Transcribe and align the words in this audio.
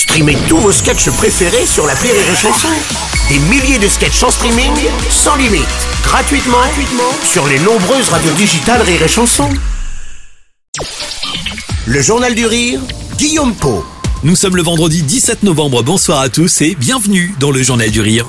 Streamez 0.00 0.38
tous 0.48 0.56
vos 0.56 0.72
sketchs 0.72 1.10
préférés 1.10 1.66
sur 1.66 1.86
la 1.86 1.92
Rire 1.92 2.14
et 2.14 2.34
Chanson. 2.34 2.68
Des 3.28 3.38
milliers 3.38 3.78
de 3.78 3.86
sketchs 3.86 4.22
en 4.22 4.30
streaming, 4.30 4.72
sans 5.10 5.36
limite, 5.36 5.68
gratuitement, 6.02 6.56
sur 7.22 7.46
les 7.46 7.58
nombreuses 7.58 8.08
radios 8.08 8.32
digitales 8.32 8.80
Rire 8.80 9.02
et. 9.02 9.50
Le 11.84 12.00
Journal 12.00 12.34
du 12.34 12.46
Rire, 12.46 12.80
Guillaume 13.18 13.54
Po. 13.54 13.84
Nous 14.22 14.36
sommes 14.36 14.56
le 14.56 14.62
vendredi 14.62 15.02
17 15.02 15.42
novembre, 15.42 15.82
bonsoir 15.82 16.20
à 16.20 16.30
tous 16.30 16.62
et 16.62 16.74
bienvenue 16.76 17.34
dans 17.38 17.50
le 17.50 17.62
Journal 17.62 17.90
du 17.90 18.00
Rire. 18.00 18.26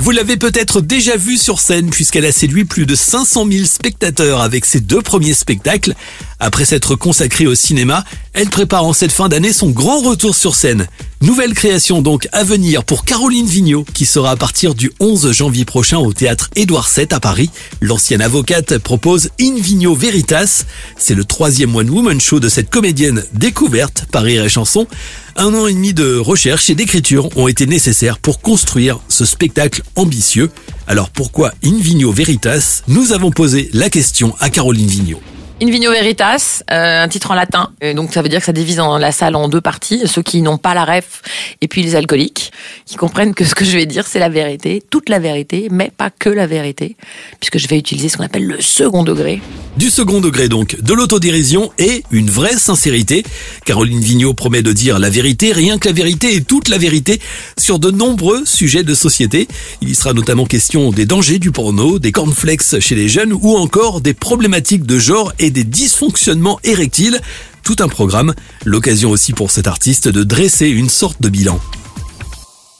Vous 0.00 0.12
l'avez 0.12 0.36
peut-être 0.36 0.80
déjà 0.80 1.16
vue 1.16 1.36
sur 1.36 1.60
scène 1.60 1.90
puisqu'elle 1.90 2.24
a 2.24 2.32
séduit 2.32 2.64
plus 2.64 2.86
de 2.86 2.94
500 2.94 3.46
000 3.50 3.64
spectateurs 3.64 4.40
avec 4.40 4.64
ses 4.64 4.80
deux 4.80 5.02
premiers 5.02 5.34
spectacles. 5.34 5.94
Après 6.40 6.64
s'être 6.64 6.94
consacrée 6.94 7.46
au 7.46 7.54
cinéma, 7.54 8.04
elle 8.32 8.48
prépare 8.48 8.84
en 8.84 8.92
cette 8.92 9.12
fin 9.12 9.28
d'année 9.28 9.52
son 9.52 9.70
grand 9.70 10.00
retour 10.00 10.36
sur 10.36 10.54
scène. 10.54 10.86
Nouvelle 11.20 11.52
création 11.52 12.00
donc 12.00 12.28
à 12.30 12.44
venir 12.44 12.84
pour 12.84 13.04
Caroline 13.04 13.46
Vigneault 13.46 13.84
qui 13.92 14.06
sera 14.06 14.30
à 14.30 14.36
partir 14.36 14.76
du 14.76 14.92
11 15.00 15.32
janvier 15.32 15.64
prochain 15.64 15.98
au 15.98 16.12
théâtre 16.12 16.48
Édouard 16.54 16.88
VII 16.94 17.08
à 17.10 17.18
Paris. 17.18 17.50
L'ancienne 17.80 18.22
avocate 18.22 18.78
propose 18.78 19.30
In 19.40 19.56
Veritas. 19.96 20.64
C'est 20.96 21.16
le 21.16 21.24
troisième 21.24 21.74
One 21.74 21.90
Woman 21.90 22.20
Show 22.20 22.38
de 22.38 22.48
cette 22.48 22.70
comédienne 22.70 23.24
découverte 23.32 24.04
par 24.12 24.22
Rire 24.22 24.48
Chanson. 24.48 24.86
Un 25.34 25.52
an 25.54 25.66
et 25.66 25.74
demi 25.74 25.92
de 25.92 26.18
recherche 26.18 26.70
et 26.70 26.76
d'écriture 26.76 27.36
ont 27.36 27.48
été 27.48 27.66
nécessaires 27.66 28.18
pour 28.20 28.40
construire 28.40 29.00
ce 29.08 29.24
spectacle 29.24 29.82
ambitieux. 29.96 30.50
Alors 30.86 31.10
pourquoi 31.10 31.52
In 31.64 31.78
Veritas? 32.12 32.82
Nous 32.86 33.12
avons 33.12 33.32
posé 33.32 33.70
la 33.72 33.90
question 33.90 34.36
à 34.38 34.50
Caroline 34.50 34.86
Vigneault. 34.86 35.20
In 35.60 35.70
Vigno 35.70 35.90
Veritas, 35.90 36.62
euh, 36.70 37.02
un 37.02 37.08
titre 37.08 37.32
en 37.32 37.34
latin. 37.34 37.70
Donc 37.96 38.14
ça 38.14 38.22
veut 38.22 38.28
dire 38.28 38.38
que 38.38 38.46
ça 38.46 38.52
divise 38.52 38.76
dans 38.76 38.96
la 38.96 39.10
salle 39.10 39.34
en 39.34 39.48
deux 39.48 39.60
parties, 39.60 40.02
ceux 40.06 40.22
qui 40.22 40.40
n'ont 40.40 40.56
pas 40.56 40.72
la 40.72 40.84
ref 40.84 41.22
et 41.60 41.66
puis 41.66 41.82
les 41.82 41.96
alcooliques, 41.96 42.52
qui 42.86 42.94
comprennent 42.94 43.34
que 43.34 43.44
ce 43.44 43.56
que 43.56 43.64
je 43.64 43.72
vais 43.72 43.84
dire 43.84 44.06
c'est 44.06 44.20
la 44.20 44.28
vérité, 44.28 44.82
toute 44.88 45.08
la 45.08 45.18
vérité, 45.18 45.66
mais 45.70 45.90
pas 45.96 46.10
que 46.10 46.28
la 46.28 46.46
vérité, 46.46 46.96
puisque 47.40 47.58
je 47.58 47.66
vais 47.66 47.76
utiliser 47.76 48.08
ce 48.08 48.16
qu'on 48.16 48.24
appelle 48.24 48.46
le 48.46 48.60
second 48.60 49.02
degré. 49.02 49.40
Du 49.76 49.90
second 49.90 50.20
degré 50.20 50.48
donc, 50.48 50.80
de 50.80 50.92
l'autodérision 50.92 51.72
et 51.78 52.02
une 52.10 52.30
vraie 52.30 52.56
sincérité. 52.56 53.24
Caroline 53.64 54.00
Vigneault 54.00 54.34
promet 54.34 54.62
de 54.62 54.72
dire 54.72 54.98
la 54.98 55.10
vérité, 55.10 55.52
rien 55.52 55.78
que 55.78 55.88
la 55.88 55.94
vérité 55.94 56.34
et 56.34 56.42
toute 56.42 56.68
la 56.68 56.78
vérité 56.78 57.20
sur 57.56 57.78
de 57.78 57.90
nombreux 57.90 58.44
sujets 58.44 58.82
de 58.82 58.94
société. 58.94 59.46
Il 59.80 59.88
y 59.88 59.94
sera 59.94 60.12
notamment 60.12 60.46
question 60.46 60.90
des 60.90 61.06
dangers 61.06 61.38
du 61.38 61.52
porno, 61.52 61.98
des 61.98 62.12
cornflakes 62.12 62.80
chez 62.80 62.94
les 62.94 63.08
jeunes 63.08 63.32
ou 63.32 63.56
encore 63.56 64.00
des 64.00 64.14
problématiques 64.14 64.84
de 64.84 64.98
genre 64.98 65.32
et 65.38 65.47
des 65.50 65.64
dysfonctionnements 65.64 66.58
érectiles. 66.64 67.20
Tout 67.62 67.76
un 67.80 67.88
programme, 67.88 68.34
l'occasion 68.64 69.10
aussi 69.10 69.32
pour 69.32 69.50
cet 69.50 69.66
artiste 69.66 70.08
de 70.08 70.24
dresser 70.24 70.68
une 70.68 70.88
sorte 70.88 71.20
de 71.20 71.28
bilan. 71.28 71.60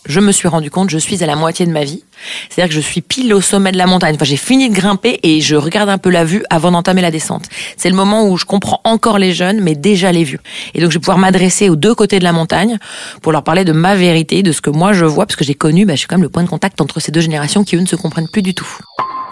Je 0.09 0.21
me 0.21 0.33
suis 0.33 0.49
rendu 0.49 0.71
compte, 0.71 0.89
je 0.89 0.97
suis 0.97 1.23
à 1.23 1.27
la 1.27 1.37
moitié 1.37 1.67
de 1.67 1.71
ma 1.71 1.85
vie. 1.85 2.03
C'est-à-dire 2.49 2.71
que 2.71 2.75
je 2.75 2.81
suis 2.81 3.03
pile 3.03 3.35
au 3.35 3.43
sommet 3.43 3.73
de 3.73 3.77
la 3.77 3.87
montagne. 3.87 4.15
Enfin, 4.15 4.25
j'ai 4.25 4.39
fini 4.39 4.71
de 4.71 4.75
grimper 4.75 5.21
et 5.23 5.43
je 5.43 5.55
regarde 5.55 5.91
un 5.91 5.99
peu 5.99 6.09
la 6.09 6.25
vue 6.25 6.43
avant 6.49 6.71
d'entamer 6.71 7.03
la 7.03 7.11
descente. 7.11 7.45
C'est 7.77 7.91
le 7.91 7.95
moment 7.95 8.27
où 8.27 8.39
je 8.39 8.47
comprends 8.47 8.81
encore 8.85 9.19
les 9.19 9.35
jeunes, 9.35 9.61
mais 9.61 9.75
déjà 9.75 10.11
les 10.11 10.25
vues. 10.25 10.41
Et 10.73 10.81
donc, 10.81 10.91
je 10.93 10.97
vais 10.97 11.01
pouvoir 11.01 11.19
m'adresser 11.19 11.69
aux 11.69 11.77
deux 11.77 11.95
côtés 11.95 12.19
de 12.21 12.25
la 12.25 12.33
montagne 12.33 12.79
pour 13.21 13.33
leur 13.33 13.45
parler 13.45 13.67
de 13.67 13.73
ma 13.73 13.97
vérité, 13.97 14.43
de 14.43 14.51
ce 14.51 14.63
que 14.63 14.71
moi 14.71 14.95
je 14.95 15.05
vois, 15.05 15.27
parce 15.27 15.37
que 15.37 15.45
j'ai 15.45 15.55
connu, 15.55 15.85
bah, 15.85 15.93
je 15.93 15.99
suis 15.99 16.09
quand 16.09 16.17
même 16.17 16.23
le 16.23 16.31
point 16.31 16.43
de 16.43 16.49
contact 16.49 16.81
entre 16.81 17.01
ces 17.01 17.13
deux 17.13 17.21
générations 17.21 17.63
qui, 17.63 17.77
eux, 17.77 17.81
ne 17.81 17.87
se 17.87 17.97
comprennent 17.97 18.29
plus 18.33 18.43
du 18.43 18.55
tout. 18.55 18.79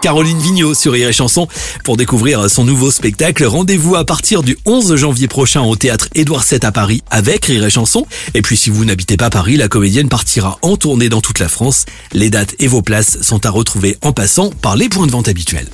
Caroline 0.01 0.39
Vigneault 0.39 0.73
sur 0.73 0.93
Rire 0.93 1.11
Chanson. 1.13 1.47
Pour 1.83 1.97
découvrir 1.97 2.49
son 2.49 2.63
nouveau 2.63 2.91
spectacle, 2.91 3.45
rendez-vous 3.45 3.95
à 3.95 4.05
partir 4.05 4.43
du 4.43 4.57
11 4.65 4.95
janvier 4.95 5.27
prochain 5.27 5.61
au 5.61 5.75
théâtre 5.75 6.07
Édouard 6.15 6.43
VII 6.49 6.59
à 6.63 6.71
Paris 6.71 7.03
avec 7.09 7.45
Rire 7.45 7.69
Chanson. 7.69 8.05
Et 8.33 8.41
puis 8.41 8.57
si 8.57 8.69
vous 8.69 8.85
n'habitez 8.85 9.17
pas 9.17 9.29
Paris, 9.29 9.57
la 9.57 9.67
comédienne 9.67 10.09
partira 10.09 10.59
en 10.61 10.77
tournée 10.77 11.09
dans 11.09 11.21
toute 11.21 11.39
la 11.39 11.49
France. 11.49 11.85
Les 12.13 12.29
dates 12.29 12.55
et 12.59 12.67
vos 12.67 12.81
places 12.81 13.21
sont 13.21 13.45
à 13.45 13.49
retrouver 13.49 13.97
en 14.01 14.13
passant 14.13 14.49
par 14.49 14.75
les 14.75 14.89
points 14.89 15.07
de 15.07 15.11
vente 15.11 15.27
habituels. 15.27 15.67